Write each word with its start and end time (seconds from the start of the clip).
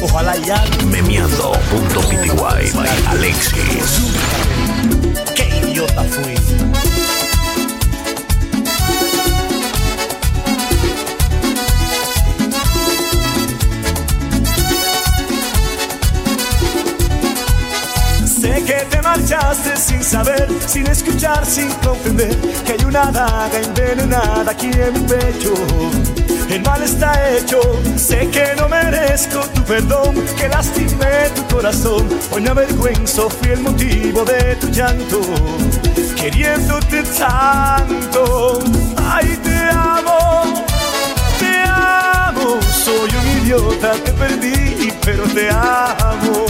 Ojalá 0.00 0.36
ya. 0.36 0.62
Memeando.pty 0.86 2.30
by 2.30 2.88
Alexis. 3.08 4.14
Qué 5.34 5.48
idiota 5.62 6.04
fui. 6.04 6.34
Sé 18.24 18.62
que 18.64 18.86
te 18.88 19.02
marchaste 19.02 19.76
sin 19.76 20.02
saber, 20.04 20.48
sin 20.66 20.86
escuchar, 20.86 21.44
sin 21.44 21.68
comprender 21.84 22.36
que 22.64 22.72
hay 22.72 22.84
una 22.84 23.10
daga 23.10 23.60
envenenada 23.60 24.52
aquí 24.52 24.70
en 24.72 24.92
mi 24.92 25.08
pecho. 25.08 25.54
El 26.50 26.62
mal 26.62 26.82
está 26.82 27.12
hecho, 27.30 27.60
sé 27.96 28.26
que 28.30 28.54
no 28.56 28.68
merezco 28.70 29.40
tu 29.54 29.62
perdón, 29.64 30.14
que 30.36 30.48
lastimé 30.48 31.28
tu 31.34 31.54
corazón. 31.54 32.08
Hoy 32.30 32.40
me 32.40 32.48
avergüenzo, 32.48 33.28
fui 33.28 33.50
el 33.50 33.60
motivo 33.60 34.24
de 34.24 34.56
tu 34.56 34.68
llanto, 34.68 35.20
queriéndote 36.16 37.02
tanto. 37.18 38.60
Ay, 38.96 39.38
te 39.44 39.58
amo, 39.70 40.64
te 41.38 41.64
amo, 41.66 42.58
soy 42.84 43.10
un 43.10 43.42
idiota, 43.42 43.92
te 44.04 44.12
perdí, 44.12 44.90
pero 45.04 45.24
te 45.24 45.50
amo. 45.50 46.46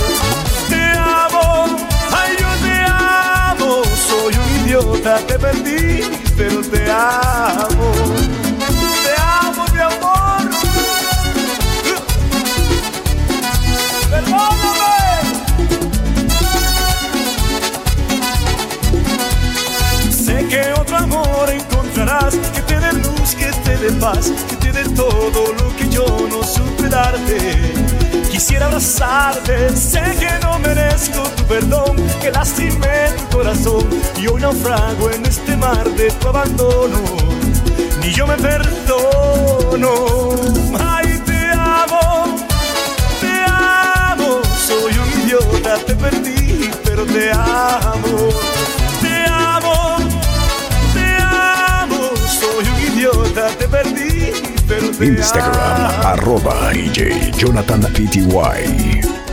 Te 0.69 0.83
amo, 0.97 1.77
ay, 2.13 2.37
yo 2.39 2.49
te 2.63 2.85
amo, 2.89 3.83
soy 4.09 4.35
un 4.37 4.65
idiota, 4.65 5.19
te 5.27 5.39
perdí, 5.41 6.05
pero 6.37 6.61
te 6.63 6.89
amo. 6.89 8.38
Perdóname. 14.11 14.59
Sé 20.11 20.47
que 20.49 20.73
otro 20.81 20.97
amor 20.97 21.51
encontrarás 21.51 22.35
que 22.55 22.63
te 22.63 22.81
dé 22.81 22.93
luz, 22.95 23.35
que 23.35 23.47
te 23.65 23.77
dé 23.77 23.93
paz, 24.01 24.33
que 24.49 24.57
te 24.57 24.73
dé 24.73 24.85
todo 24.91 25.53
lo 25.59 25.77
que 25.77 25.89
yo 25.89 26.07
no 26.31 26.43
supe 26.43 26.89
darte. 26.89 27.75
Quisiera 28.31 28.67
abrazarte, 28.67 29.77
sé 29.77 30.03
que 30.19 30.31
no 30.43 30.59
merezco 30.61 31.23
tu 31.37 31.45
perdón, 31.45 31.97
que 32.21 32.31
lastimé 32.31 33.11
tu 33.17 33.37
corazón 33.37 33.87
y 34.17 34.27
hoy 34.27 34.41
naufrago 34.41 35.11
en 35.11 35.27
este 35.27 35.57
mar 35.57 35.85
de 35.91 36.11
tu 36.11 36.29
abandono. 36.29 37.03
Ni 38.01 38.13
yo 38.13 38.27
me 38.27 38.37
perdono. 38.37 40.09
Te 45.37 45.95
perdí, 45.95 46.71
pero 46.85 47.05
te 47.05 47.31
amo. 47.33 48.31
Te 49.03 49.25
amo, 49.29 49.97
te 50.95 51.17
amo, 51.21 52.17
soy 52.27 52.65
un 52.67 52.95
idiota, 52.95 53.49
te 53.59 53.69
perdí, 53.69 54.33
pero 54.67 54.91
te 54.91 55.05
Instagram, 55.05 55.55
amo. 55.55 56.09
arroba 56.09 56.71
DJ 56.71 57.31
Jonathan 57.37 57.83
PTY. 57.83 59.28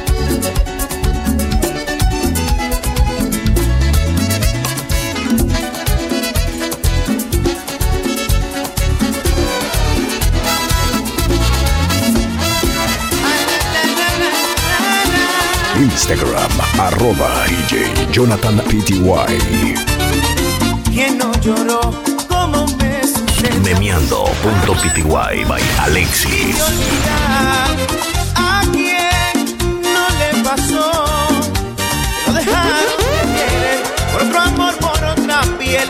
Instagram, 15.95 16.51
arroba 16.77 17.45
DJ 17.47 18.11
Jonathan 18.11 18.57
PTY. 18.67 19.75
¿Quién 20.91 21.17
no 21.17 21.31
lloró 21.39 21.79
como 22.27 22.67
me 22.77 23.01
sucedió? 23.07 23.61
Memeando.pty 23.61 25.03
by 25.03 25.61
Alexis. 25.79 26.57
a 28.35 28.61
quien 28.73 29.57
no 29.81 30.09
le 30.19 30.43
pasó. 30.43 30.91
Lo 32.27 32.33
dejaron 32.33 32.97
de 32.99 33.21
querer 33.37 33.79
por 34.11 34.21
otro 34.23 34.39
amor, 34.41 34.75
por 34.79 35.01
otra 35.01 35.41
piel. 35.57 35.87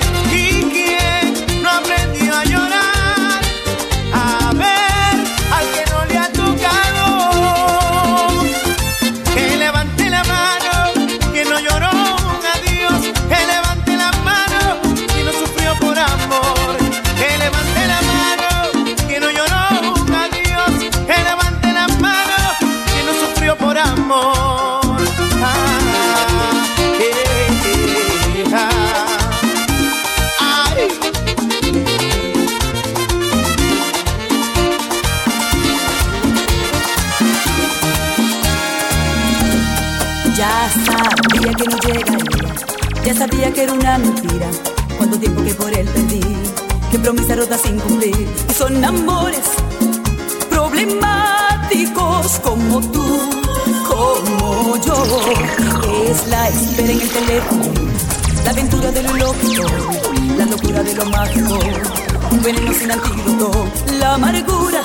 La 56.45 56.51
el 56.51 57.09
teléfono, 57.09 57.73
la 58.43 58.51
aventura 58.51 58.91
de 58.91 59.01
lo 59.01 59.13
lógico, 59.13 59.65
la 60.37 60.45
locura 60.45 60.83
de 60.83 60.93
lo 60.93 61.05
mágico. 61.05 61.59
Un 62.31 62.43
veneno 62.43 62.71
sin 62.71 62.91
antídoto, 62.91 63.67
la 63.99 64.13
amargura 64.13 64.81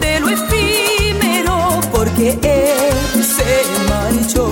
de 0.00 0.20
lo 0.20 0.28
efímero 0.28 1.80
porque 1.90 2.38
él 2.42 3.24
se 3.24 3.64
marchó. 3.88 4.46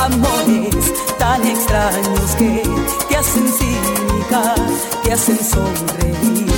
Amores 0.00 0.92
tan 1.16 1.46
extraños 1.46 2.34
que 2.36 2.62
te 3.08 3.16
hacen 3.16 3.48
cínica, 3.56 4.54
te 5.04 5.12
hacen 5.12 5.38
sonreír 5.38 6.50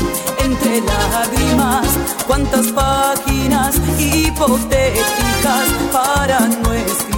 entre 0.42 0.80
lágrimas. 0.80 1.86
Cuántas 2.26 2.68
páginas 2.68 3.76
hipotéticas 3.98 5.66
para 5.92 6.38
escribir 6.86 7.09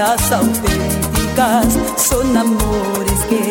las 0.00 0.32
auténticas. 0.32 1.66
Son 1.96 2.34
amores 2.34 3.20
que 3.28 3.42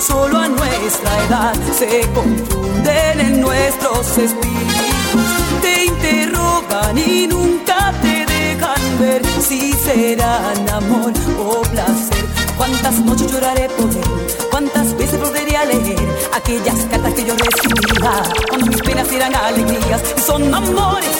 solo 0.00 0.38
a 0.38 0.48
nuestra 0.48 1.10
edad 1.26 1.54
se 1.76 2.00
confunden 2.14 3.20
en 3.20 3.40
nuestros 3.40 4.06
espíritus. 4.16 5.30
Te 5.62 5.84
interrogan 5.86 6.96
y 6.96 7.26
nunca 7.26 7.92
te 8.02 8.16
dejan 8.36 8.82
ver 9.00 9.22
si 9.40 9.72
serán 9.72 10.68
amor 10.80 11.12
o 11.40 11.62
placer. 11.72 12.24
Cuántas 12.56 13.00
noches 13.00 13.32
lloraré 13.32 13.68
por 13.70 13.90
él, 13.90 14.10
cuántas 14.50 14.96
veces 14.96 15.18
volveré 15.20 15.56
a 15.56 15.64
leer 15.64 16.08
aquellas 16.34 16.78
cartas 16.90 17.14
que 17.14 17.24
yo 17.24 17.34
recibía 17.36 18.12
cuando 18.48 18.66
mis 18.66 18.80
penas 18.80 19.10
eran 19.10 19.34
alegrías. 19.34 20.00
Y 20.16 20.20
son 20.20 20.54
amores 20.54 21.16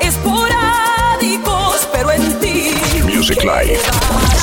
esporádicos, 0.00 1.88
pero 1.92 2.10
en 2.10 2.40
ti. 2.40 2.56
Music 3.26 3.42
Live 3.42 3.80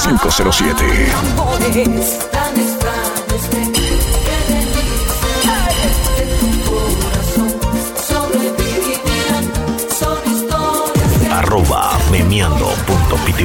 507. 0.04 0.84
Amores 1.16 2.20
tan 2.32 2.52
extraños 2.60 3.44
que 3.50 3.62
qué 3.72 4.38
delicia 4.50 5.56
de 6.18 6.26
tu 6.42 6.52
corazón 6.68 7.52
sobrevivirán. 8.06 9.46
Son 9.98 10.20
historias 10.30 11.16
que 11.18 11.28
Arroba 11.32 11.82
memeando.pty. 12.12 13.44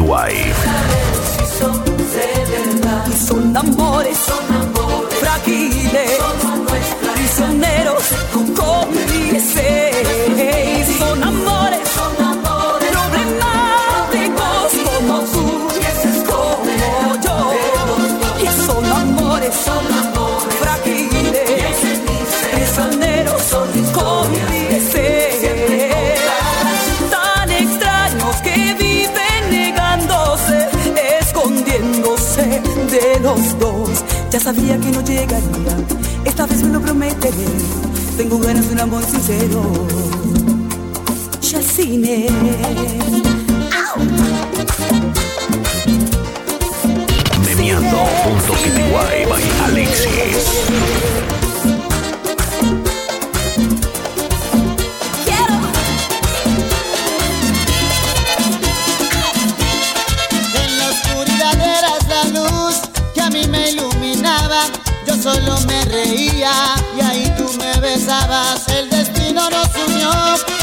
Y 3.06 3.16
son 3.16 3.56
amores, 3.56 4.18
son 4.18 4.44
amores 4.56 5.14
frágiles, 5.20 6.18
prisioneros 7.14 8.02
cómplices. 8.56 9.94
Son 10.02 10.67
sabía 34.54 34.78
que 34.78 34.90
no 34.90 35.02
llegaría, 35.02 35.76
esta 36.24 36.46
vez 36.46 36.62
me 36.62 36.70
lo 36.70 36.80
prometeré. 36.80 37.48
Tengo 38.16 38.38
ganas 38.38 38.66
de 38.66 38.72
un 38.72 38.80
amor 38.80 39.04
sincero. 39.04 39.62
Chacine. 41.40 42.28
Meneando.pty 47.44 48.84
by 48.90 49.42
Alexis. 49.66 51.37
Solo 65.34 65.60
me 65.66 65.84
reía 65.84 66.52
y 66.96 67.00
ahí 67.00 67.34
tú 67.36 67.50
me 67.58 67.78
besabas. 67.80 68.66
El 68.68 68.88
destino 68.88 69.48
nos 69.50 69.68
unió, 69.86 70.10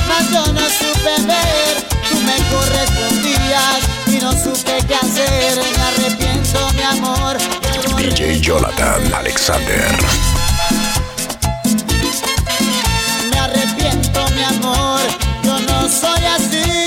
mas 0.08 0.32
yo 0.32 0.46
no 0.54 0.62
supe 0.80 1.16
ver. 1.28 1.74
Tú 2.10 2.16
me 2.28 2.38
correspondías 2.52 3.80
y 4.08 4.18
no 4.24 4.32
supe 4.32 4.78
qué 4.88 4.96
hacer. 4.96 5.62
Me 5.78 5.84
arrepiento, 5.84 6.60
mi 6.74 6.82
amor. 6.82 7.38
DJ 7.98 8.40
Jonathan 8.42 9.14
Alexander. 9.14 9.92
Me 13.32 13.38
arrepiento, 13.40 14.20
mi 14.36 14.44
amor. 14.44 15.02
Yo 15.44 15.60
no 15.60 15.90
soy 15.90 16.26
así. 16.26 16.85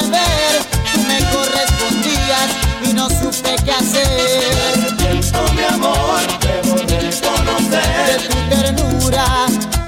Supe 0.00 0.10
ver. 0.10 0.62
Tú 0.92 1.00
me 1.02 1.18
correspondías 1.30 2.48
y 2.88 2.92
no 2.92 3.08
supe 3.08 3.56
qué 3.64 3.72
hacer. 3.72 4.96
Siento 4.98 5.52
mi 5.54 5.62
amor, 5.62 6.20
debo 6.40 6.76
reconocer 6.76 8.20
De 8.20 8.28
tu 8.28 8.36
ternura 8.48 9.26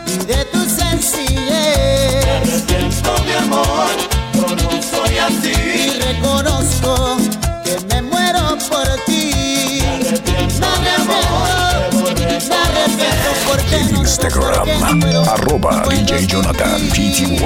y 0.07 0.27
de 0.27 0.45
tu 0.47 0.61
sencillez. 0.69 2.27
Arrepiento 2.27 3.15
mi 3.25 3.33
amor, 3.33 3.89
yo 4.35 4.47
no 4.57 4.83
soy 4.83 5.15
Y 5.15 5.19
así 5.19 5.99
reconozco 6.01 7.17
que 7.65 7.79
me 7.87 8.03
muero 8.03 8.59
por 8.69 8.89
ti. 9.07 9.81
Arrepiento 9.81 10.67
Me 10.71 10.81
mi 10.83 10.89
amor, 11.03 11.91
debo 11.91 12.09
me 12.11 13.11
porque 13.47 13.79
no 13.93 14.01
Instagram, 14.01 15.01
no 15.01 15.23
arroba 15.23 15.83
DJ 15.89 16.27
Jonathan 16.27 16.81
vivir 16.91 17.41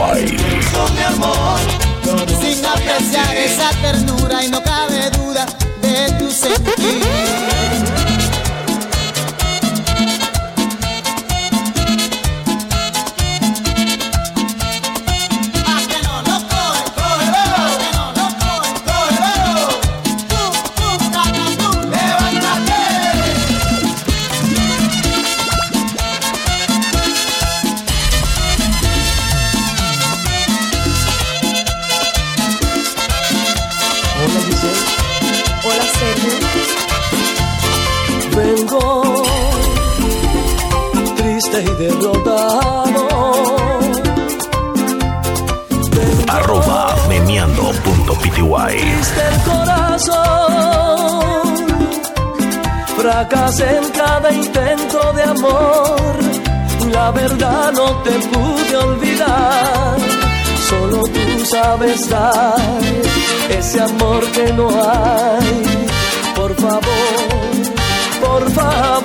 Sin 2.10 2.66
apreciar 2.66 3.36
esa 3.36 3.70
ternura 3.82 4.44
y 4.44 4.48
no 4.48 4.60
cabe 4.62 5.10
duda 5.10 5.46
de 5.80 6.12
tu 6.18 6.30
sentir. 6.30 7.49
Fracasé 53.00 53.78
en 53.78 53.88
cada 53.92 54.30
intento 54.30 55.12
de 55.14 55.22
amor. 55.22 56.16
La 56.92 57.10
verdad 57.10 57.72
no 57.72 58.02
te 58.02 58.10
pude 58.10 58.76
olvidar. 58.76 59.96
Solo 60.68 61.04
tú 61.04 61.44
sabes 61.46 62.10
dar 62.10 62.60
ese 63.58 63.80
amor 63.80 64.22
que 64.32 64.52
no 64.52 64.68
hay. 64.68 65.64
Por 66.36 66.54
favor, 66.56 66.82
por 68.20 68.50
favor, 68.50 68.99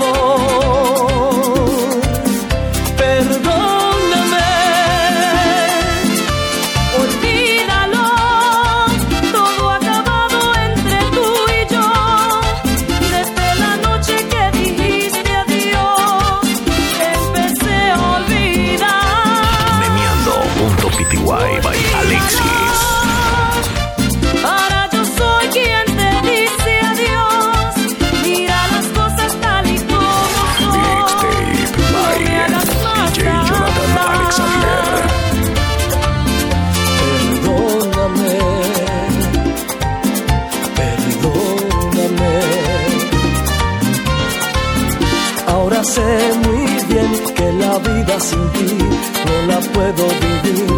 puedo 49.76 50.08
vivir 50.44 50.75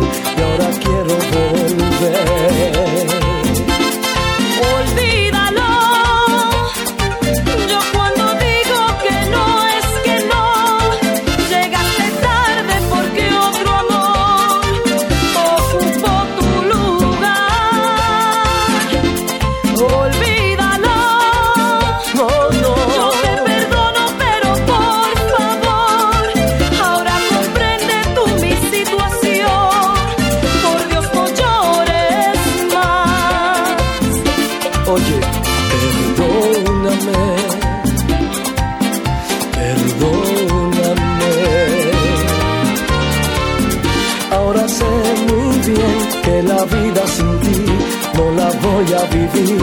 voy 48.78 48.94
a 48.94 49.04
vivir, 49.06 49.60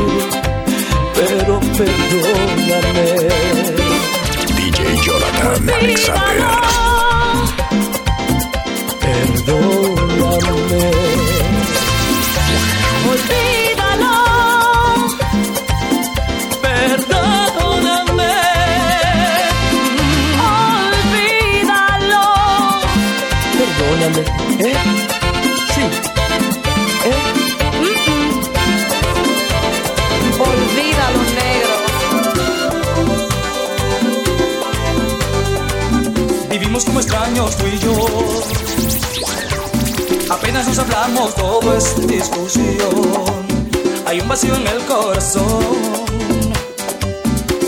pero 1.15 1.61
perdóname. 1.61 3.29
DJ 4.57 4.97
Jonathan 5.05 5.71
Alexander. 5.71 6.94
Años 37.25 37.57
tú 37.57 37.65
y 37.67 37.79
yo. 37.79 37.95
Apenas 40.31 40.67
nos 40.69 40.79
hablamos, 40.79 41.35
todo 41.35 41.77
es 41.77 42.07
discusión. 42.07 43.45
Hay 44.07 44.21
un 44.21 44.29
vacío 44.29 44.55
en 44.55 44.67
el 44.67 44.85
corazón. 44.85 45.77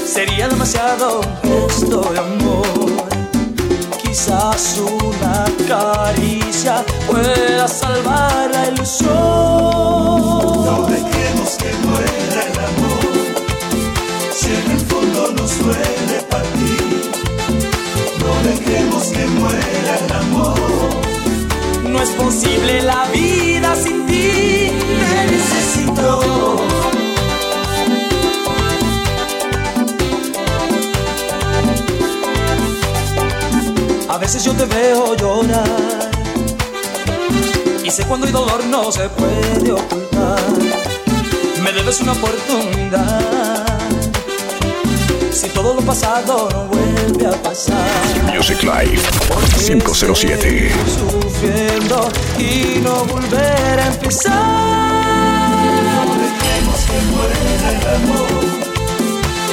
Sería 0.07 0.49
demasiado 0.49 1.21
esto 1.69 2.01
de 2.13 2.19
amor. 2.19 3.09
Quizás 4.03 4.79
una 4.79 5.45
caricia 5.69 6.85
pueda 7.07 7.69
salvar 7.69 8.51
la 8.51 8.69
ilusión. 8.69 9.96
Que 19.17 19.27
muera 19.27 19.67
el 19.81 20.13
amor. 20.13 20.59
No 21.89 22.03
es 22.03 22.11
posible 22.11 22.83
la 22.83 23.07
vida 23.13 23.75
sin 23.77 24.07
ti. 24.07 24.73
Te 25.11 25.21
necesito. 25.35 26.57
A 34.09 34.19
veces 34.19 34.45
yo 34.45 34.53
te 34.53 34.65
veo 34.65 35.17
llorar 35.17 36.11
y 37.85 37.91
sé 37.91 38.05
cuando 38.05 38.27
hay 38.27 38.33
dolor 38.33 38.65
no 38.65 38.91
se 38.91 39.09
puede 39.11 39.73
ocultar. 39.73 40.41
Me 41.63 41.73
debes 41.73 42.01
una 42.01 42.13
oportunidad. 42.13 43.56
Si 45.37 45.49
todo 45.51 45.75
lo 45.75 45.83
pasado 45.83 46.49
no 46.51 46.65
vuelve 46.65 47.27
a 47.27 47.43
pasar. 47.43 47.77
Music 48.35 48.63
Live 48.63 49.03
Porque 49.29 49.55
507. 49.67 50.39
seguir 50.39 50.73
Sufriendo 50.89 52.09
y 52.39 52.81
no 52.83 53.05
volver 53.05 53.81
a 53.81 53.87
empezar. 53.89 54.33
Dejemos 56.17 56.81
que 56.87 56.99
muera 57.13 57.69
el 57.71 57.85
amor, 57.97 58.45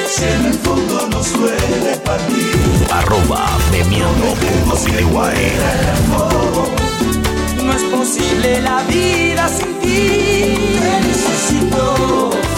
si 0.07 0.23
en 0.23 0.45
el 0.45 0.53
fondo 0.53 1.07
nos 1.09 1.33
duele 1.33 1.97
partir. 2.05 2.55
Arroba 2.89 3.45
memeando.pty. 3.69 5.03
No 7.61 7.73
es 7.73 7.83
posible 7.83 8.61
la 8.61 8.81
vida 8.83 9.49
sin 9.49 9.73
ti. 9.81 10.79
Te 10.79 11.01
necesito. 11.07 12.52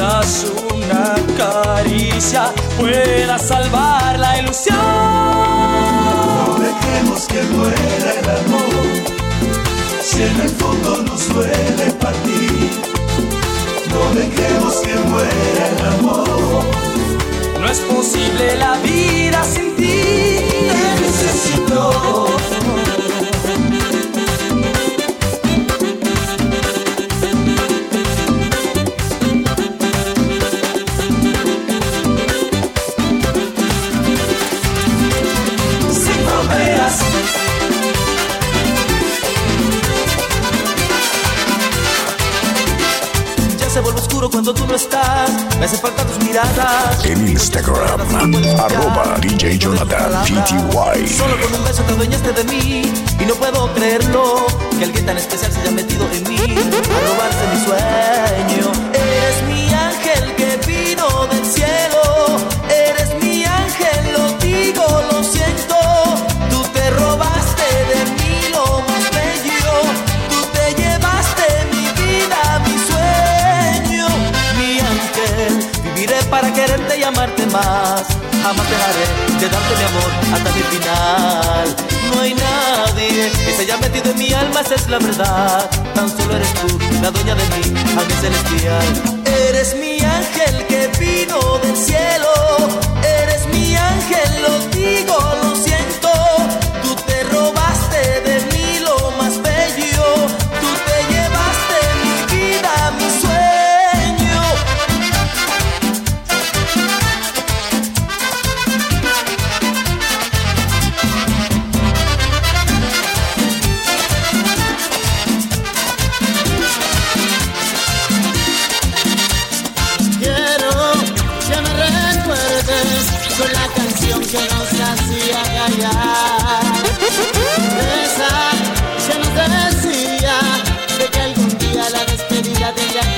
Quizás 0.00 0.46
una 0.72 1.14
caricia 1.36 2.50
pueda 2.78 3.38
salvar 3.38 4.18
la 4.18 4.38
ilusión. 4.38 4.78
No 4.78 6.58
dejemos 6.58 7.26
que 7.26 7.42
muera 7.42 8.10
el 8.18 8.30
amor, 8.30 8.86
si 10.02 10.22
en 10.22 10.40
el 10.40 10.48
fondo 10.48 11.02
nos 11.02 11.28
duele 11.28 11.92
partir. 12.00 12.70
No 13.90 14.14
dejemos 14.18 14.76
que 14.76 14.94
muera 15.10 15.68
el 15.68 15.86
amor, 15.98 16.64
No 17.60 17.68
es 17.68 17.80
posible 17.80 18.56
la 18.56 18.78
vida 18.78 19.44
sin 19.44 19.76
ti. 19.76 20.00
Te 20.70 21.00
necesito. 21.02 22.59
Cuando 44.42 44.54
tú 44.54 44.66
no 44.66 44.74
estás. 44.74 45.30
Me 45.58 45.66
hace 45.66 45.76
falta 45.76 46.02
tus 46.06 46.24
miradas. 46.24 47.04
En 47.04 47.28
Instagram, 47.28 48.00
arroba 48.58 49.18
DJ 49.20 49.58
Jonathan 49.58 50.24
PTY. 50.24 51.08
Solo 51.08 51.38
con 51.42 51.54
un 51.58 51.64
beso 51.64 51.82
te 51.82 51.92
adueñaste 51.92 52.32
de 52.32 52.44
mí 52.44 52.90
y 53.20 53.24
no 53.26 53.34
puedo 53.34 53.70
creerlo 53.74 54.46
que 54.78 54.84
alguien 54.84 55.04
tan 55.04 55.18
especial 55.18 55.52
se 55.52 55.60
haya 55.60 55.72
metido 55.72 56.08
en 56.10 56.26
mí 56.26 56.38
a 56.38 57.00
robarse 57.06 57.46
mi 57.52 57.64
sueño. 57.66 58.79
Amarte 77.30 77.46
más. 77.46 78.02
Jamás 78.42 78.66
dejaré 78.70 79.04
de 79.38 79.48
darte 79.48 79.76
mi 79.76 79.84
amor 79.84 80.10
hasta 80.32 80.50
mi 80.52 80.62
final. 80.62 81.76
No 82.14 82.20
hay 82.22 82.34
nadie 82.34 83.30
que 83.44 83.52
se 83.54 83.62
haya 83.62 83.76
metido 83.78 84.10
en 84.10 84.18
mi 84.18 84.32
alma, 84.32 84.60
esa 84.60 84.74
es 84.74 84.88
la 84.88 84.98
verdad. 84.98 85.70
Tan 85.94 86.08
solo 86.08 86.36
eres 86.36 86.52
tú, 86.54 86.78
la 87.02 87.10
dueña 87.10 87.34
de 87.34 87.44
mí, 87.44 87.78
ángel 87.98 88.18
celestial. 88.20 89.22
Eres 89.48 89.74
mi 89.76 90.00
ángel 90.00 90.66
que 90.66 90.88
vino 90.98 91.58
del 91.58 91.76
cielo. 91.76 92.32
Eres 93.22 93.46
mi 93.48 93.76
ángel, 93.76 94.42
lo 94.42 94.58
digo, 94.76 95.18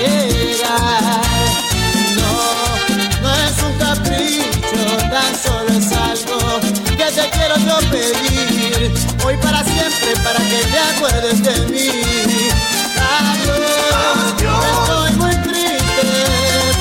llegar. 0.08 1.20
No, 2.16 3.22
no 3.22 3.34
es 3.34 3.62
un 3.62 3.72
capricho, 3.78 4.96
tan 5.10 5.32
solo 5.36 5.70
es 5.78 5.92
algo 5.92 6.60
que 6.96 7.04
te 7.04 7.30
quiero 7.30 7.56
yo 7.58 7.76
pedir. 7.90 8.92
Hoy 9.24 9.36
para 9.38 9.64
siempre, 9.64 10.14
para 10.24 10.38
que 10.40 10.60
te 10.72 10.78
acuerdes 10.96 11.42
de 11.42 11.54
mí. 11.70 11.88
Adiós, 13.18 14.62
estoy 14.80 15.10
muy 15.16 15.34
triste, 15.42 16.08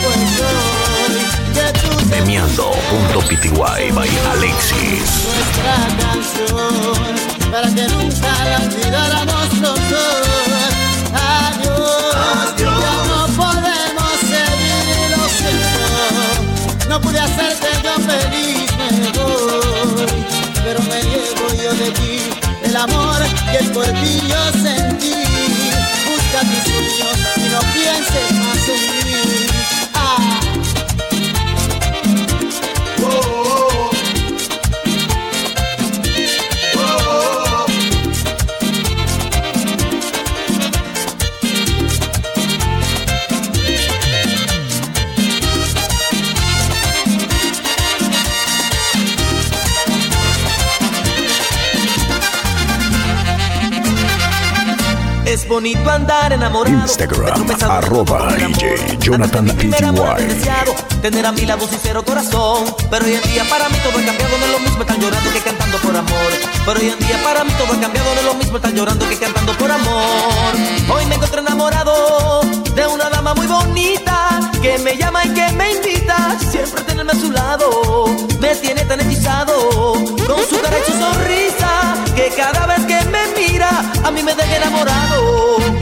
pues 0.03 0.31
hoy 0.41 1.13
que 1.53 1.79
tú 1.79 1.95
te 1.97 2.21
Memeando.pty 2.21 3.49
by 3.49 4.09
Alexis. 4.31 5.09
nuestra 5.27 5.75
canción 5.99 7.31
para 7.51 7.67
que 7.73 7.87
nunca 7.87 8.45
la 8.45 8.57
olvidáramos 8.65 9.80
por 23.73 23.85
ti. 23.85 24.70
Bonito 55.61 55.91
andar 55.91 56.33
enamorado. 56.33 56.75
Instagram, 56.75 57.45
arroba 57.69 58.33
DJ 58.35 58.97
Jonathan 58.97 59.45
PTY. 59.45 61.01
Tener 61.01 61.25
a 61.25 61.31
mi 61.31 61.45
lado 61.45 61.67
sincero 61.67 62.03
corazón. 62.03 62.65
Pero 62.89 63.05
hoy 63.05 63.13
en 63.13 63.21
día 63.29 63.43
para 63.47 63.69
mí 63.69 63.77
todo 63.83 63.99
ha 63.99 64.03
cambiado, 64.03 64.37
no 64.39 64.45
es 64.45 64.51
lo 64.51 64.59
mismo 64.59 64.81
están 64.81 64.99
llorando 64.99 65.31
que 65.31 65.39
cantando 65.39 65.77
por 65.77 65.95
amor. 65.95 66.31
Pero 66.65 66.79
hoy 66.79 66.89
en 66.89 66.99
día 66.99 67.23
para 67.23 67.43
mí 67.43 67.51
todo 67.59 67.73
ha 67.73 67.79
cambiado, 67.79 68.13
no 68.15 68.19
es 68.19 68.25
lo 68.25 68.33
mismo 68.33 68.57
están 68.57 68.75
llorando 68.75 69.07
que 69.07 69.17
cantando 69.17 69.53
por 69.53 69.71
amor. 69.71 70.53
Hoy 70.89 71.05
me 71.05 71.15
encuentro 71.15 71.41
enamorado 71.41 72.41
de 72.73 72.87
una 72.87 73.09
dama 73.09 73.35
muy 73.35 73.45
bonita 73.45 74.39
que 74.63 74.79
me 74.79 74.97
llama 74.97 75.25
y 75.25 75.29
que 75.29 75.51
me 75.51 75.73
invita 75.73 76.39
siempre 76.39 76.81
a 76.81 76.85
tenerme 76.85 77.11
a 77.11 77.15
su 77.15 77.31
lado. 77.31 78.05
Me 78.39 78.55
tiene 78.55 78.83
tan 78.85 78.99
hechizado 78.99 79.53
con 79.93 80.41
su 80.49 80.59
cara 80.59 80.77
y 80.79 80.91
su 80.91 80.97
sonrisa 80.97 81.93
que 82.15 82.31
cada 82.35 82.65
vez 82.65 82.83
que 82.85 83.05
me 83.09 83.10
a 84.03 84.11
mí 84.11 84.21
me 84.21 84.35
deja 84.35 84.57
enamorado. 84.57 85.80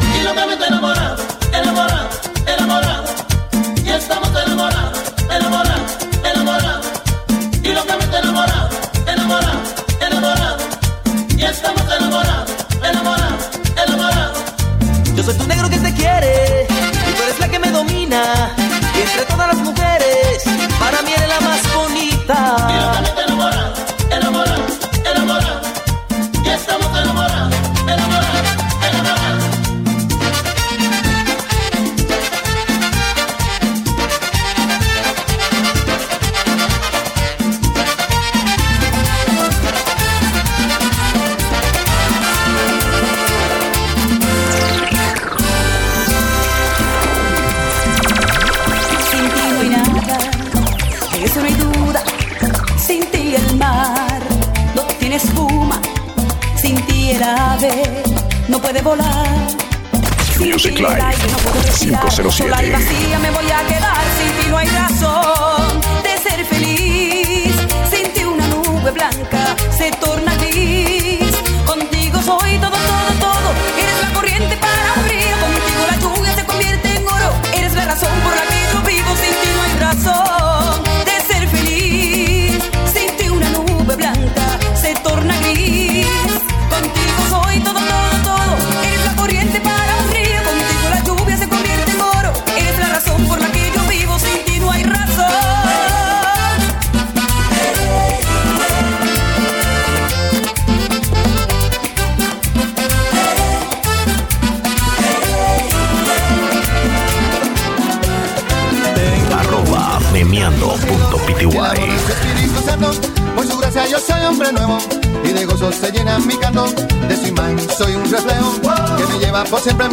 Por 119.50 119.60
siempre 119.62 119.89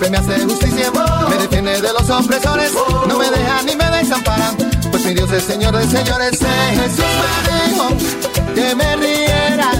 siempre 0.00 0.10
me 0.10 0.18
hace 0.18 0.44
justicia, 0.44 0.92
me 1.28 1.36
defiende 1.36 1.80
de 1.80 1.92
los 1.92 2.08
opresores, 2.08 2.72
no 3.06 3.18
me 3.18 3.30
deja 3.30 3.62
ni 3.62 3.76
me 3.76 3.84
desampara. 3.90 4.52
Pues 4.90 5.04
mi 5.04 5.12
Dios 5.14 5.30
es 5.32 5.44
Señor 5.44 5.76
de 5.76 5.86
señores, 5.86 6.40
Eh, 6.40 6.76
Jesús 6.76 7.04
me 7.46 7.52
dijo 7.70 7.88
que 8.54 8.74
me 8.74 8.96
riera 8.96 9.70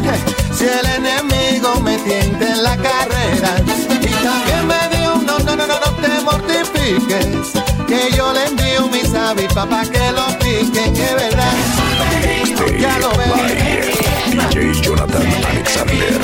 si 0.52 0.64
el 0.64 0.86
enemigo 0.86 1.80
me 1.80 1.96
tiente 1.98 2.48
en 2.50 2.62
la 2.62 2.76
carrera. 2.76 3.56
Y 4.00 4.06
también 4.22 4.66
me 4.66 4.88
dijo, 4.96 5.14
no, 5.26 5.38
no, 5.38 5.56
no, 5.56 5.66
no, 5.66 5.80
no 5.80 5.90
te 6.02 6.20
mortifiques, 6.22 7.52
que 7.86 8.10
yo 8.16 8.32
le 8.32 8.44
envío 8.46 8.88
mis 8.88 9.12
avis 9.14 9.52
papá 9.54 9.82
que 9.84 10.12
lo 10.12 10.26
piquen, 10.38 10.92
que 10.94 11.14
verdad. 11.14 11.52
Ya 12.78 12.98
lo 12.98 13.10
ven. 13.16 13.30
DJ 14.50 14.72
Jonathan 14.82 15.26
Alexander. 15.50 16.20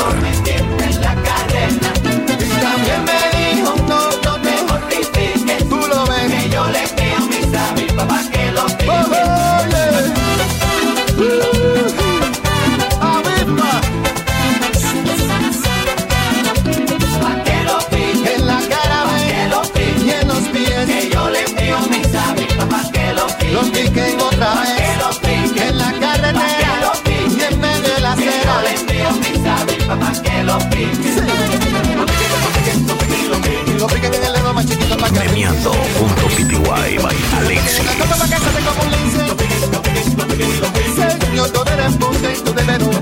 Y 42.33 42.43
tú 42.43 42.53
debes 42.53 42.83
un 42.83 42.93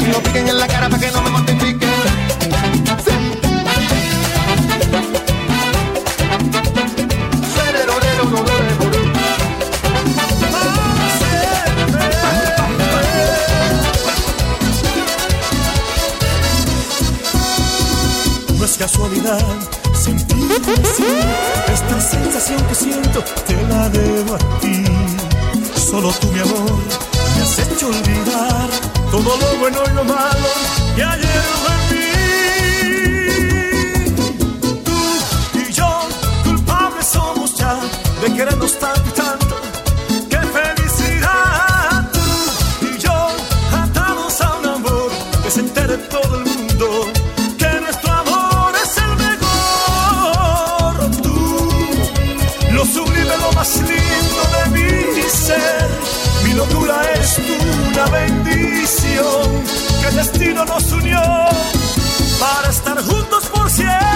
Y 0.00 0.06
lo 0.06 0.22
piquen 0.22 0.48
en 0.48 0.58
la 0.58 0.66
cara 0.66 0.88
para 0.88 1.00
que 1.00 1.10
no 1.10 1.22
me 1.22 1.30
mortifiquen. 1.30 1.90
No 18.58 18.64
es 18.64 18.76
casualidad 18.76 19.83
Esta 20.06 22.00
sensación 22.00 22.62
que 22.68 22.74
siento 22.74 23.24
te 23.46 23.54
la 23.68 23.88
debo 23.88 24.34
a 24.34 24.38
ti. 24.60 24.84
Solo 25.74 26.12
tú, 26.20 26.26
mi 26.28 26.40
amor, 26.40 26.78
me 27.36 27.42
has 27.42 27.58
hecho 27.58 27.88
olvidar 27.88 28.68
todo 29.10 29.36
lo 29.36 29.58
bueno 29.58 29.78
y 29.90 29.94
lo 29.94 30.04
malo 30.04 30.48
que 30.94 31.02
ayer 31.02 31.44
mí. 31.90 32.06
Tú 35.52 35.58
y 35.58 35.72
yo, 35.72 36.00
culpables 36.44 37.06
somos 37.06 37.54
ya 37.54 37.80
de 38.20 38.34
querernos 38.34 38.78
tanto 38.78 39.43
la 58.04 58.10
bendición 58.10 59.64
que 60.00 60.08
el 60.08 60.16
destino 60.16 60.64
nos 60.64 60.92
unió 60.92 61.20
para 62.40 62.68
estar 62.70 63.00
juntos 63.02 63.46
por 63.46 63.70
siempre. 63.70 64.13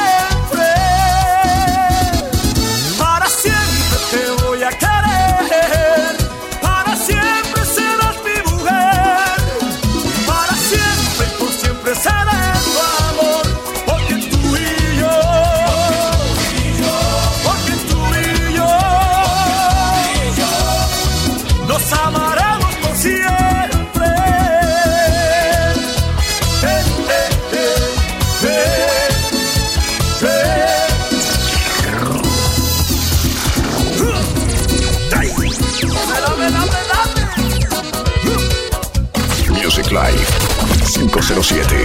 507. 41.40 41.76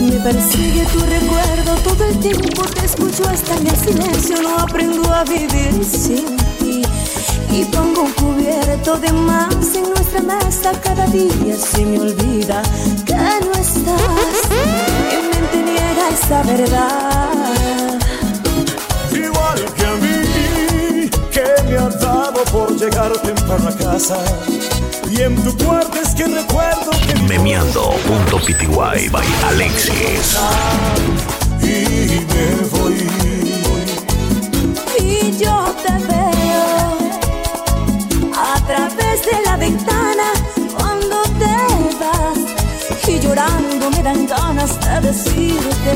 Me 0.00 0.20
persigue 0.20 0.86
tu 0.86 1.00
recuerdo 1.00 1.74
todo 1.84 2.04
el 2.04 2.18
tiempo, 2.20 2.62
te 2.62 2.86
escucho 2.86 3.28
hasta 3.28 3.56
en 3.56 3.66
el 3.66 3.76
silencio, 3.76 4.40
no 4.42 4.58
aprendo 4.58 5.12
a 5.12 5.24
vivir 5.24 5.84
sin 5.84 6.36
ti. 6.58 6.82
Y 7.50 7.64
pongo 7.66 8.02
un 8.04 8.12
cubierto 8.12 8.96
de 8.96 9.12
más 9.12 9.74
en 9.74 9.90
nuestra 9.90 10.22
mesa, 10.22 10.72
cada 10.80 11.06
día 11.08 11.56
se 11.58 11.84
me 11.84 12.00
olvida 12.00 12.62
que 13.04 13.14
no 13.14 13.52
estás. 13.52 14.48
Mi 15.10 15.28
mente 15.28 15.72
niega 15.72 16.08
esa 16.08 16.42
verdad. 16.42 17.85
Por 22.56 22.74
llegar 22.78 23.12
temprano 23.18 23.68
a 23.68 23.76
casa. 23.76 24.16
Y 25.10 25.20
en 25.20 25.34
tu 25.44 25.54
cuarto 25.62 26.00
es 26.00 26.14
que 26.14 26.24
recuerdo 26.24 26.90
que 27.06 27.14
Memeando.pty 27.28 28.66
by 29.10 29.26
Alexis. 29.50 30.36
y 31.62 32.24
me 32.32 32.48
voy. 32.72 32.98
Y 34.98 35.36
yo 35.38 35.56
te 35.84 35.92
veo 36.10 36.68
a 38.34 38.54
través 38.66 39.16
de 39.30 39.36
la 39.44 39.56
ventana 39.56 40.28
cuando 40.74 41.16
te 41.40 41.56
vas. 42.02 42.38
Y 43.06 43.20
llorando 43.20 43.90
me 43.90 44.02
dan 44.02 44.26
ganas 44.26 44.72
de 44.80 45.08
decirte, 45.08 45.92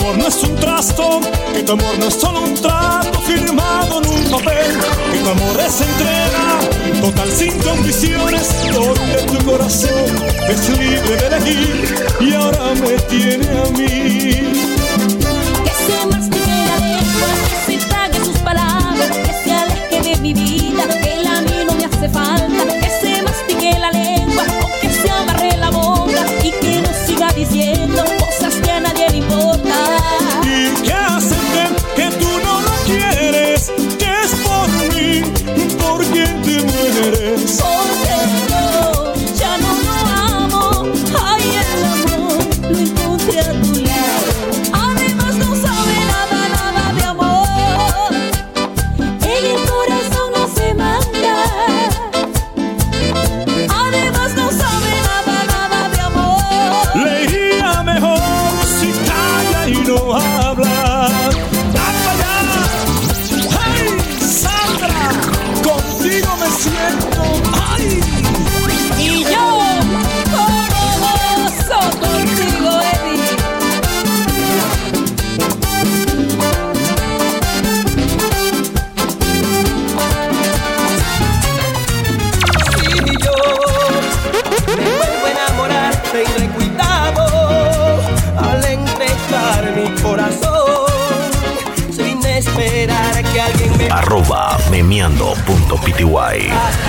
amor 0.00 0.18
no 0.18 0.26
es 0.26 0.42
un 0.42 0.54
trasto, 0.56 1.20
que 1.54 1.62
tu 1.62 1.72
amor 1.72 1.98
no 1.98 2.08
es 2.08 2.14
solo 2.14 2.42
un 2.42 2.54
trato 2.54 3.20
firmado 3.22 4.02
en 4.02 4.08
un 4.08 4.30
papel, 4.30 4.72
que 5.12 5.18
tu 5.18 5.28
amor 5.30 5.60
es 5.60 5.80
entrega, 5.80 7.00
total 7.00 7.30
sin 7.30 7.58
condiciones, 7.60 8.72
donde 8.72 9.22
tu 9.32 9.44
corazón 9.44 10.10
es 10.48 10.68
libre 10.78 11.16
de 11.16 11.26
elegir 11.26 11.94
y 12.20 12.34
ahora 12.34 12.74
me 12.74 12.98
tiene 13.08 13.46
a 13.58 13.64
mí. 13.70 13.88
que 15.64 15.72
se 15.86 15.96
la 15.96 16.76
lengua, 16.78 17.30
que 17.48 17.78
se 17.78 17.86
trague 17.86 18.24
sus 18.24 18.38
palabras, 18.38 19.08
que 19.08 19.32
se 19.44 19.52
aleje 19.52 20.00
de 20.10 20.16
mi 20.18 20.34
vida, 20.34 20.86
que 20.88 21.20
él 21.20 21.26
a 21.26 21.40
mí 21.40 21.64
no 21.66 21.74
me 21.74 21.84
hace 21.86 22.08
falta, 22.08 22.75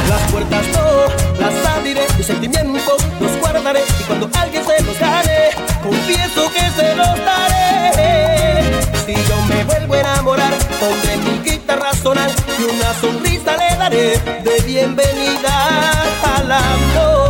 Las 0.09 0.31
puertas 0.31 0.65
no 0.73 1.39
las 1.39 1.65
abriré, 1.67 2.01
mis 2.17 2.25
sentimientos 2.25 2.97
los 3.19 3.39
guardaré 3.39 3.83
y 3.99 4.03
cuando 4.03 4.27
alguien 4.39 4.65
se 4.65 4.83
los 4.83 4.99
gane, 4.99 5.49
confieso 5.83 6.51
que 6.51 6.59
se 6.71 6.95
los 6.95 7.15
daré. 7.23 8.71
Si 9.05 9.13
yo 9.13 9.41
me 9.47 9.63
vuelvo 9.65 9.93
a 9.93 9.99
enamorar, 9.99 10.53
pondré 10.79 11.17
mi 11.17 11.49
guitarra 11.49 11.93
sonar 11.93 12.31
y 12.59 12.63
una 12.63 12.93
sonrisa 12.99 13.55
le 13.55 13.77
daré 13.77 14.17
de 14.43 14.63
bienvenida 14.65 15.91
al 16.35 16.51
amor. 16.51 17.26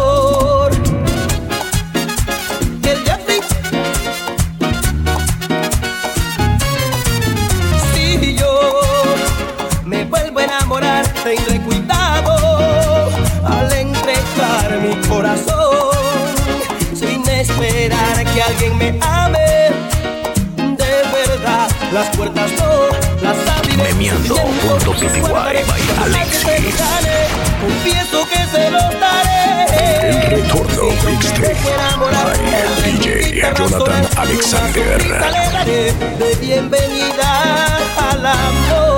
Me 18.78 19.00
ame. 19.02 19.72
De 20.78 20.94
verdad, 21.14 21.68
las 21.94 22.16
puertas 22.16 22.52
no 22.54 22.88
las 23.22 23.38
abriré. 23.58 23.94
Confieso 27.62 28.28
que 28.30 28.40
se 28.52 28.72
los 28.72 28.90
daré. 29.00 30.10
El 30.10 30.22
retorno 30.30 30.84
mixtape 31.06 31.56
by 32.12 32.38
DJ 32.84 33.42
Jonathan 33.56 34.08
Alexander. 34.18 35.06
Le 35.06 35.52
daré 35.52 35.94
de 36.20 36.36
bienvenida 36.40 37.78
al 38.10 38.26
amor. 38.26 38.97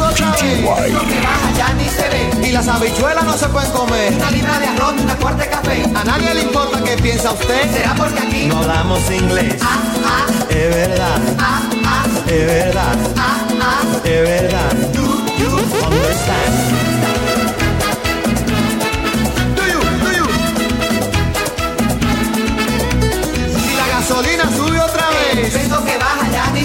DJ 0.00 0.16
Jonathan 0.16 0.32
PTY. 0.32 1.56
ya 1.56 1.72
ni 1.74 1.84
se 1.88 2.08
ve. 2.08 2.48
Y 2.48 2.52
las 2.52 2.68
habichuelas 2.68 3.24
no 3.24 3.36
se 3.36 3.48
pueden 3.48 3.70
comer. 3.72 4.12
Una 4.14 4.30
libra 4.30 4.58
de 4.58 4.66
arroz, 4.66 4.94
una 4.98 5.14
cuarta 5.16 5.44
de 5.44 5.50
café. 5.50 5.84
A 5.94 6.04
nadie 6.04 6.34
le 6.34 6.42
importa 6.42 6.82
qué 6.82 6.96
piensa 6.96 7.32
usted. 7.32 7.70
Será 7.72 7.94
porque 7.94 8.18
aquí 8.18 8.46
No 8.46 8.58
hablamos 8.58 9.10
inglés. 9.10 9.54
Es 10.48 10.74
verdad. 10.74 11.18
Es 12.26 12.46
verdad. 12.46 12.96
Es 14.04 14.22
verdad. 14.22 14.72
Understand. 15.86 16.54
Do 19.56 19.62
you, 19.66 19.80
do 20.04 20.10
you? 20.12 20.26
Si 23.60 23.76
la 23.76 23.86
gasolina 23.88 24.44
sube 24.56 24.80
otra 24.80 25.08
vez. 25.10 25.54
Eso 25.54 25.84
que 25.84 25.98
baja 25.98 25.99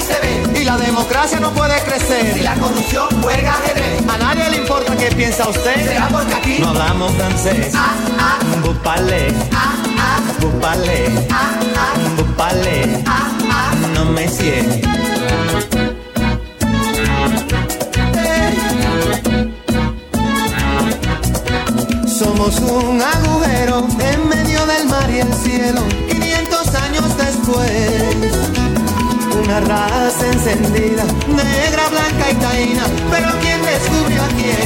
se 0.06 0.20
ve. 0.20 0.62
Y 0.62 0.64
la 0.64 0.78
democracia 0.78 1.40
no 1.40 1.52
puede 1.52 1.80
crecer. 1.82 2.34
Si 2.34 2.42
la 2.42 2.54
corrupción 2.56 3.08
juega 3.22 3.54
ajedrez. 3.54 4.08
A 4.08 4.18
nadie 4.18 4.50
le 4.52 4.58
importa 4.58 4.96
qué 4.96 5.08
piensa 5.16 5.48
usted. 5.50 5.76
Será 5.88 6.08
porque 6.10 6.34
aquí. 6.34 6.60
No 6.60 6.70
hablamos 6.70 7.12
francés. 7.14 7.74
Vous 8.64 8.78
parlez. 8.84 9.34
Vous 10.40 10.60
parlez. 10.62 11.10
Vous 12.18 12.36
parlez. 12.36 13.04
No 13.94 14.06
me 14.06 14.28
sigue. 14.28 14.82
Somos 22.08 22.60
un 22.60 23.02
agujero 23.02 23.86
en 24.00 24.30
medio 24.30 24.66
del 24.66 24.88
mar 24.88 25.10
y 25.10 25.20
el 25.20 25.34
cielo. 25.34 25.82
500 26.10 26.76
años 26.76 27.18
después. 27.18 28.65
Una 29.46 29.60
raza 29.60 30.26
encendida, 30.26 31.04
negra, 31.28 31.88
blanca 31.90 32.32
y 32.32 32.36
taína. 32.36 32.84
Pero 33.12 33.30
¿quién 33.42 33.62
descubrió 33.62 34.24
a 34.24 34.28
quién? 34.30 34.58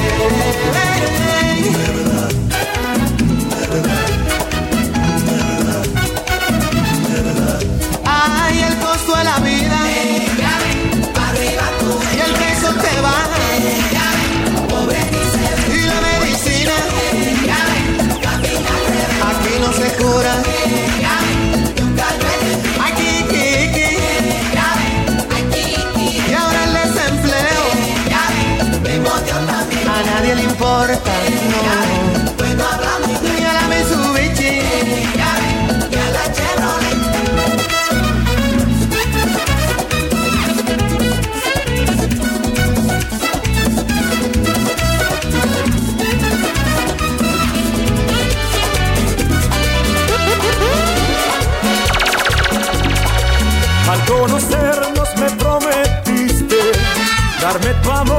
Ay, 8.05 8.61
el 8.61 8.77
costo 8.77 9.17
de 9.17 9.23
la 9.25 9.39
vida. 9.39 9.88
Nadie 30.59 30.87
le 30.87 30.93
importa. 30.93 31.11
No. 31.49 32.49
Ni 33.21 33.43
a 33.43 33.61
la. 33.63 33.79
Al 53.89 54.05
conocernos 54.05 55.09
me 55.17 55.29
prometiste 55.31 56.57
darme 57.41 57.73
tu 57.81 57.91
amor 57.91 58.18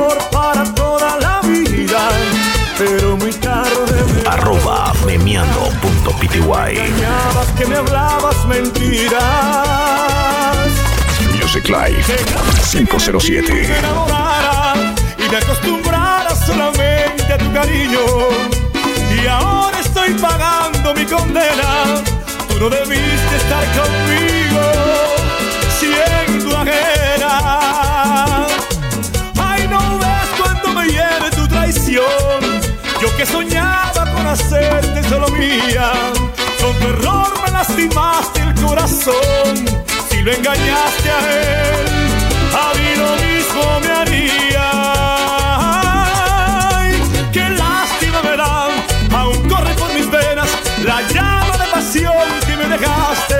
memeando.pty. 6.19 6.79
engañabas 6.79 7.49
que 7.57 7.67
me 7.67 7.77
hablabas 7.77 8.47
mentiras. 8.47 9.21
Music 11.41 11.69
Live 11.69 12.03
Que 12.07 12.13
me 12.13 12.87
507. 12.87 13.79
enamorara 13.79 14.75
y 15.19 15.29
me 15.31 15.37
acostumbrara 15.37 16.35
solamente 16.35 17.33
a 17.33 17.39
tu 17.39 17.53
cariño. 17.53 18.01
Y 19.23 19.27
ahora 19.27 19.79
estoy 19.81 20.15
pagando 20.15 20.95
mi 20.95 21.05
condena. 21.05 22.03
Tú 22.49 22.59
no 22.61 22.71
debiste 22.71 23.37
estar 23.37 23.65
conmigo, 23.79 24.61
siendo 25.79 26.57
ajena. 26.57 28.47
Ay, 29.39 29.67
no 29.69 29.99
ves 29.99 30.29
cuando 30.39 30.69
me 30.81 30.87
hiere 30.89 31.31
tu 31.35 31.47
traición. 31.49 32.05
Yo 33.01 33.17
que 33.17 33.25
soñaba 33.27 34.05
con 34.31 34.39
hacerte 34.39 35.03
solo 35.09 35.29
mía. 35.31 35.93
Con 36.61 36.79
tu 36.79 36.87
error 36.89 37.33
me 37.45 37.51
lastimaste 37.51 38.41
el 38.41 38.55
corazón. 38.55 39.55
Si 40.09 40.23
lo 40.23 40.33
engañaste 40.33 41.11
a 41.11 41.19
él, 41.19 41.87
a 42.55 42.73
mí 42.77 42.95
lo 42.97 43.11
mismo 43.27 43.81
me 43.81 43.91
haría. 44.01 44.71
Ay, 46.71 46.91
qué 47.33 47.49
lástima 47.49 48.23
me 48.23 48.37
da. 48.37 48.69
Aún 49.19 49.49
corre 49.49 49.75
por 49.75 49.93
mis 49.95 50.09
venas 50.11 50.49
la 50.85 51.03
llama 51.09 51.57
de 51.59 51.67
pasión 51.73 52.29
que 52.47 52.57
me 52.57 52.69
dejaste. 52.69 53.40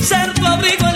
ser 0.00 0.32
tu 0.34 0.46
abrigo 0.46 0.95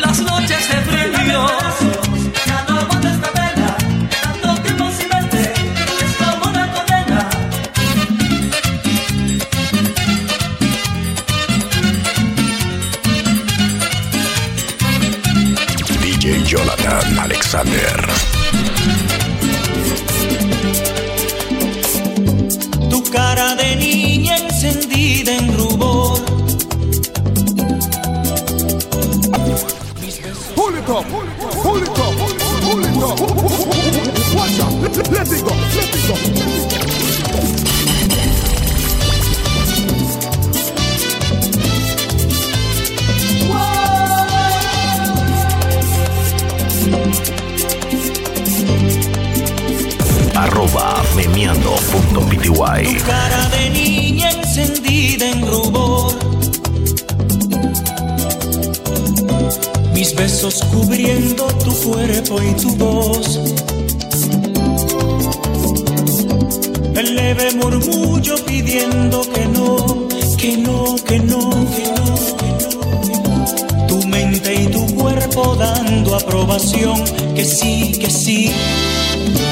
sí, 77.61 77.93
que 78.01 78.11
sí, 78.11 78.53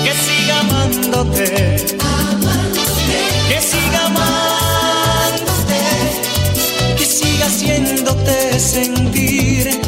que 0.05 0.13
siga 0.25 0.61
amándote, 0.61 1.77
amándote 2.01 3.19
que 3.49 3.61
siga 3.61 4.07
amándote, 4.07 5.83
que 6.97 7.05
siga 7.05 7.47
haciéndote 7.47 8.59
sentir 8.59 9.88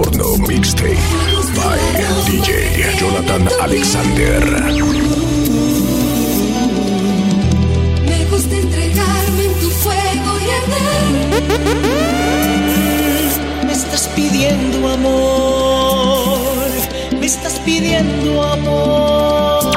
Porno 0.00 0.32
Mixtape 0.48 0.96
by 1.54 1.78
DJ 2.24 2.50
Jonathan 2.98 3.44
Alexander. 3.60 4.40
Me 8.08 8.24
gusta 8.30 8.56
entregarme 8.56 9.44
en 9.44 9.54
tu 9.60 9.68
fuego 9.68 10.30
y 10.40 10.48
arder. 10.60 11.04
Me 13.66 13.72
estás 13.72 14.08
pidiendo 14.16 14.88
amor, 14.88 16.70
me 17.20 17.26
estás 17.26 17.60
pidiendo 17.60 18.42
amor, 18.42 19.76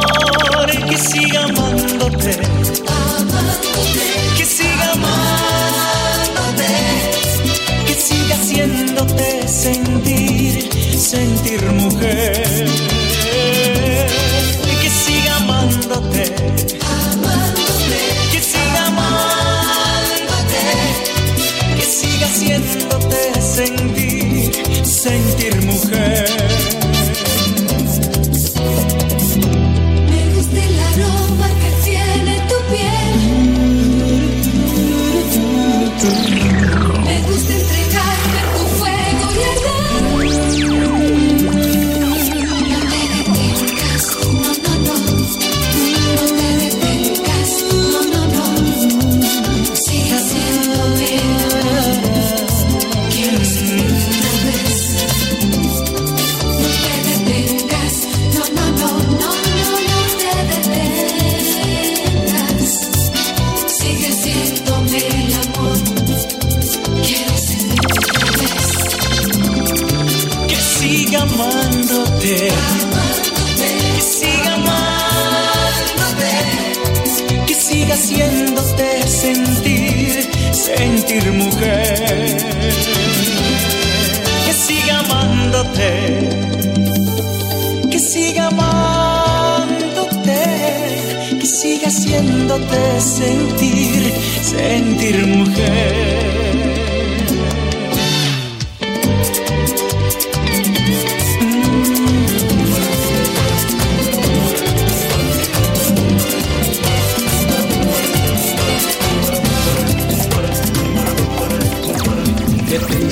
que 0.89 0.97
siga 0.97 1.43
amándote, 1.43 2.39
que 4.37 4.45
siga 4.45 4.91
amándote, 4.93 6.69
que 7.85 7.93
siga 7.93 8.37
siéndote. 8.37 9.32
sentí. 9.63 10.22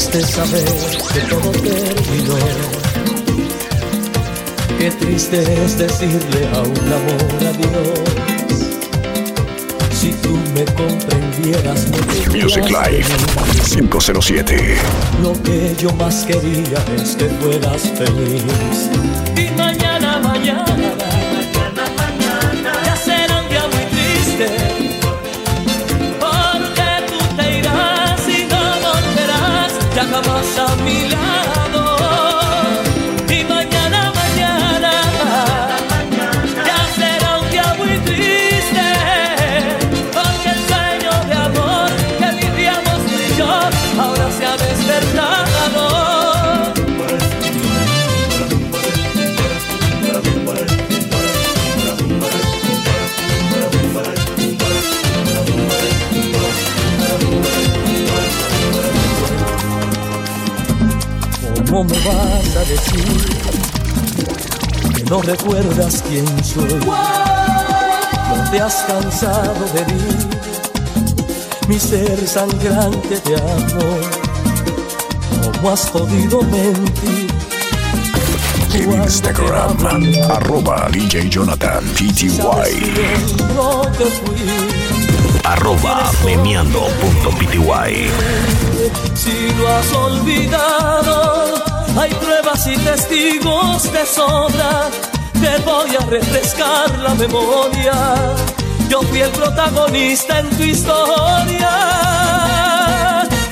triste 0.09 0.21
saber 0.23 0.65
que 1.13 1.19
todo 1.29 1.51
terminó. 1.51 2.35
Qué 4.79 4.89
triste 4.91 5.41
es 5.63 5.77
decirle 5.77 6.47
a 6.53 6.61
un 6.61 6.93
amor 6.93 7.37
adiós. 7.39 7.99
Si 9.93 10.11
tú 10.13 10.37
me 10.55 10.65
comprendieras, 10.65 11.87
no 11.89 12.33
Music 12.33 12.65
Life 12.69 13.13
507. 13.75 14.77
Lo 15.21 15.33
que 15.43 15.75
yo 15.79 15.91
más 15.93 16.25
quería 16.25 16.83
es 16.95 17.15
que 17.15 17.25
fueras 17.39 17.81
feliz. 17.95 18.89
Volverás 30.21 30.55
ya 30.55 30.57
jamás 30.57 30.57
a 30.57 30.75
mi 30.83 31.09
lado. 31.09 31.40
¿Cómo 61.81 61.95
me 61.95 61.99
vas 62.07 62.55
a 62.57 62.59
decir 62.59 63.25
que 64.93 65.03
no 65.05 65.19
recuerdas 65.19 66.03
quién 66.07 66.27
soy? 66.43 66.75
No 66.75 68.51
te 68.51 68.59
has 68.59 68.83
cansado 68.83 69.65
de 69.73 69.85
mí, 69.91 70.01
mi 71.67 71.79
ser 71.79 72.27
sangrante 72.27 73.19
de 73.25 73.35
amor. 73.35 74.01
¿Cómo 75.55 75.71
has 75.71 75.89
podido 75.89 76.43
mentir? 76.43 77.27
En 78.75 79.01
Instagram, 79.01 79.75
arroba 80.29 80.87
DJ 80.91 81.29
Jonathan 81.29 81.83
PTY. 81.95 82.29
fui. 84.19 84.37
Arroba 85.43 86.11
memeando.pty. 86.23 88.11
Si 89.15 89.49
lo 89.57 89.67
has 89.67 89.91
olvidado, 89.93 91.70
hay 91.97 92.11
pruebas 92.13 92.67
y 92.67 92.77
testigos 92.77 93.91
de 93.91 94.05
sobra. 94.05 94.89
Te 95.33 95.57
voy 95.63 95.95
a 95.95 96.05
refrescar 96.05 96.97
la 96.99 97.13
memoria. 97.15 97.93
Yo 98.89 99.01
fui 99.03 99.21
el 99.21 99.31
protagonista 99.31 100.39
en 100.39 100.49
tu 100.51 100.63
historia. 100.63 101.69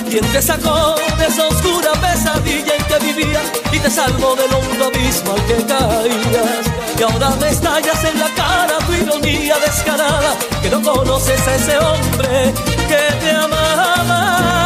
Quien 0.10 0.26
te 0.32 0.42
sacó 0.42 0.96
de 1.18 1.28
esa 1.28 1.48
oscura 1.48 1.92
pesadilla 2.02 2.76
en 2.76 2.84
que 2.86 3.00
vivías 3.06 3.44
y 3.72 3.80
te 3.80 3.90
salvó 3.90 4.36
del 4.36 4.52
hondo 4.54 4.86
abismo 4.86 5.34
al 5.34 5.46
que 5.46 5.56
caías. 5.66 6.80
Y 6.98 7.04
ahora 7.04 7.30
me 7.40 7.50
estallas 7.50 8.04
en 8.04 8.20
la 8.20 8.28
cara 8.36 8.78
tu 8.86 8.94
ironía 8.94 9.56
descarada, 9.60 10.36
que 10.62 10.70
no 10.70 10.82
conoces 10.82 11.48
a 11.48 11.56
ese 11.56 11.78
hombre 11.78 12.54
que 12.88 13.16
te 13.22 13.32
amaba. 13.32 14.59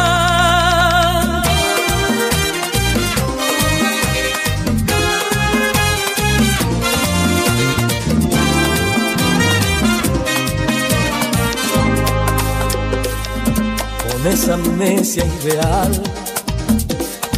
Con 14.24 14.32
esa 14.32 14.54
amnesia 14.54 15.22
ideal 15.42 16.02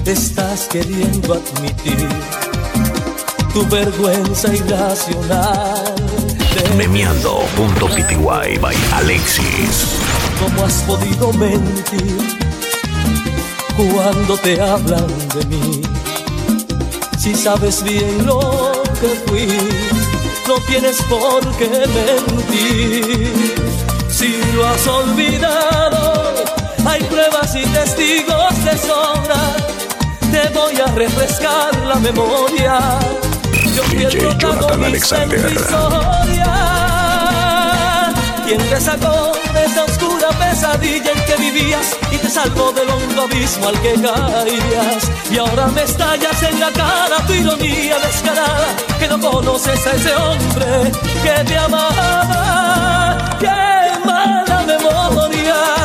estás 0.05 0.69
queriendo 0.71 1.35
admitir 1.35 2.09
tu 3.53 3.67
vergüenza 3.67 4.55
irracional. 4.55 5.95
Memeando.pty 6.77 8.59
by 8.61 8.77
Alexis. 8.93 9.99
¿Cómo 10.39 10.65
has 10.65 10.75
podido 10.83 11.33
mentir 11.33 12.39
cuando 13.77 14.39
te 14.39 14.61
hablan 14.61 15.09
de 15.35 15.45
mí? 15.47 15.83
Si 17.19 17.35
sabes 17.35 17.83
bien 17.83 18.25
lo 18.25 18.39
que 19.01 19.09
fui, 19.27 19.49
no 20.47 20.55
tienes 20.69 21.03
por 21.09 21.45
qué 21.57 21.69
mentir. 21.69 23.33
Si 24.09 24.41
lo 24.55 24.69
has 24.69 24.87
olvidado, 24.87 26.16
hay 26.97 27.05
pruebas 27.05 27.55
y 27.55 27.63
testigos 27.67 28.65
de 28.65 28.79
sobra. 28.79 29.41
Te 30.33 30.49
voy 30.55 30.75
a 30.81 30.87
refrescar 30.93 31.77
la 31.85 31.97
memoria. 31.97 32.79
Yo 33.75 33.83
fui 33.85 34.03
el 34.03 34.13
DJ 34.13 34.35
protagonista 34.37 35.23
en 35.23 35.29
tu 35.29 35.49
historia. 35.49 36.53
Quien 38.47 38.59
te 38.71 38.81
sacó 38.81 39.33
de 39.53 39.65
esa 39.65 39.85
oscura 39.85 40.29
pesadilla 40.39 41.13
en 41.13 41.25
que 41.25 41.37
vivías 41.37 41.97
y 42.13 42.17
te 42.17 42.31
salvó 42.31 42.73
del 42.73 42.89
hondo 42.89 43.23
abismo 43.23 43.69
al 43.69 43.81
que 43.81 43.95
caías. 43.95 45.11
Y 45.31 45.39
ahora 45.39 45.67
me 45.69 45.83
estallas 45.83 46.43
en 46.43 46.61
la 46.61 46.71
cara 46.73 47.17
tu 47.27 47.33
ironía 47.35 47.99
descarada, 47.99 48.69
que 48.99 49.09
no 49.09 49.21
conoces 49.21 49.87
a 49.87 49.93
ese 49.93 50.15
hombre 50.15 50.93
que 51.23 51.45
te 51.45 51.59
amaba. 51.59 53.19
¡Qué 53.39 54.07
mala 54.07 54.63
memoria! 54.67 55.76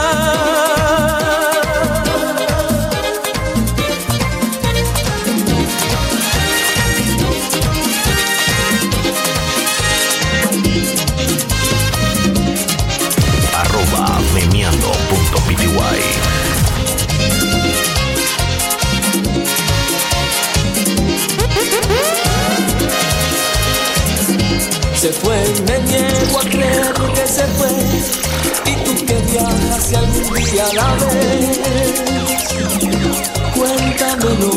Me 25.66 25.80
niego 25.90 26.40
a 26.40 26.42
creer 26.42 26.94
que 27.16 27.28
se 27.28 27.46
fue. 27.58 27.70
Y 28.66 28.76
tú 28.84 29.06
que 29.06 29.16
viajas 29.32 29.84
si 29.88 29.96
algún 29.96 30.34
día 30.34 30.66
la 30.74 30.96
ves. 30.96 32.02
Cuéntamelo 33.56 34.52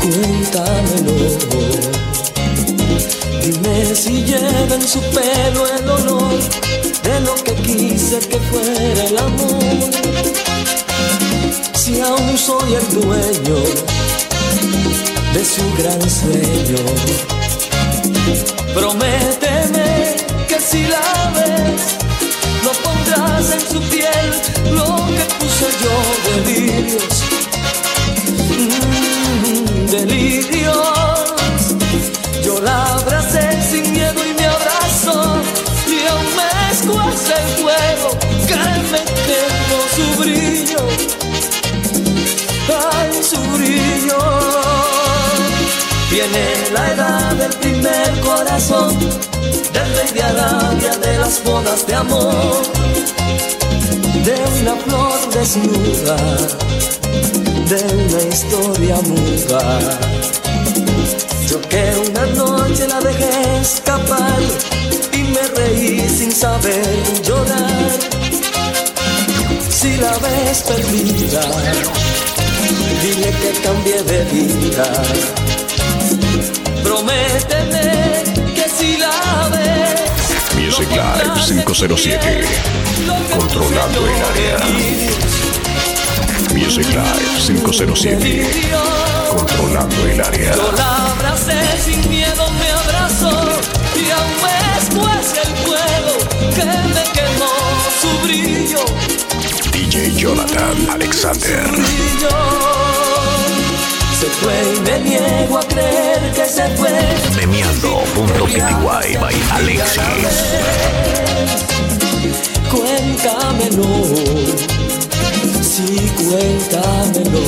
Cuéntamelo. 0.00 1.16
Dime 3.40 3.94
si 3.94 4.24
lleva 4.24 4.74
en 4.74 4.82
su 4.82 5.00
pelo 5.00 5.66
el 5.78 5.88
olor 5.88 6.40
De 7.04 7.20
lo 7.20 7.34
que 7.44 7.54
quise 7.54 8.18
que 8.18 8.38
fuera 8.38 9.04
el 9.04 9.18
amor. 9.18 9.62
Si 11.74 12.00
aún 12.00 12.36
soy 12.36 12.74
el 12.74 12.88
dueño 13.00 13.58
de 15.32 15.44
su 15.44 15.62
gran 15.78 16.10
sueño 16.10 17.35
Prométeme 18.74 19.35
Viene 46.28 46.70
la 46.72 46.92
edad 46.92 47.34
del 47.34 47.52
primer 47.60 48.20
corazón, 48.20 48.98
del 48.98 49.96
rey 49.96 50.12
de 50.12 50.22
Arabia, 50.22 50.96
de 50.96 51.18
las 51.18 51.44
bodas 51.44 51.86
de 51.86 51.94
amor, 51.94 52.62
de 54.24 54.34
una 54.60 54.74
flor 54.76 55.30
desnuda, 55.32 56.16
de 57.68 57.80
una 57.94 58.22
historia 58.34 58.96
muda. 59.02 59.80
Yo 61.48 61.60
que 61.68 61.92
una 62.10 62.26
noche 62.26 62.88
la 62.88 63.00
dejé 63.00 63.60
escapar 63.60 64.40
y 65.12 65.22
me 65.22 65.42
reí 65.54 66.08
sin 66.08 66.32
saber 66.32 67.22
llorar. 67.22 67.90
Si 69.70 69.96
la 69.98 70.18
ves 70.18 70.62
perdida, 70.62 71.42
dile 73.00 73.30
que 73.30 73.60
cambié 73.62 74.02
de 74.02 74.24
vida. 74.24 75.55
Prométeme 76.86 78.22
que 78.54 78.66
si 78.70 78.96
la 78.96 79.48
ves, 79.50 80.00
Music 80.54 80.88
Live 80.90 81.24
Live 81.24 81.64
507. 81.64 82.44
Controlando 83.36 84.06
el 84.06 84.22
área. 84.30 84.56
Music 86.54 86.86
Live 86.86 87.40
507. 87.44 88.46
Controlando 89.30 90.06
el 90.06 90.20
área. 90.20 90.54
Yo 90.54 90.72
la 90.76 91.10
abracé 91.10 91.58
sin 91.84 92.08
miedo, 92.08 92.48
me 92.52 92.70
abrazó 92.70 93.34
y 93.96 94.08
aún 94.12 94.36
después 94.78 95.34
el 95.44 95.52
fuego 95.66 96.14
que 96.54 96.64
me 96.94 97.04
quemó 97.16 97.52
su 98.00 98.10
brillo, 98.24 98.84
DJ 99.72 100.14
Jonathan 100.14 100.88
Alexander. 100.92 102.75
Se 104.26 104.32
fue 104.32 104.74
y 104.74 104.80
me 104.80 104.98
niego 105.08 105.56
a 105.56 105.62
creer 105.62 106.32
que 106.34 106.46
se 106.46 106.68
fue. 106.70 106.90
Memeando.pty 107.36 108.58
by 109.20 109.36
Alexis. 109.52 110.34
Cuéntamelo, 112.68 113.84
sí, 115.62 116.10
cuéntamelo. 116.16 117.44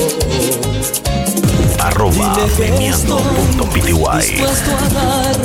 Arroba 1.81 2.37
memeando.pty. 2.61 3.81
Dispuesto 3.81 4.70
a 4.70 4.89
dar 4.95 5.37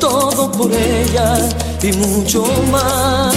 todo 0.00 0.50
por 0.50 0.72
ella 0.72 1.38
y 1.84 1.92
mucho 1.92 2.44
más. 2.72 3.36